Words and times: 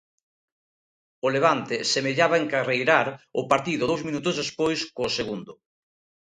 O 1.25 1.27
Levante 1.35 1.75
semellaba 1.93 2.37
encarreirar 2.43 3.07
o 3.41 3.43
partido 3.51 3.83
dous 3.91 4.01
minutos 4.07 4.35
despois 4.41 4.79
co 4.95 5.05
segundo. 5.19 5.51